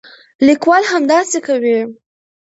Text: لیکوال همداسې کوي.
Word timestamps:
لیکوال 0.47 0.83
همداسې 0.91 1.39
کوي. 1.45 1.79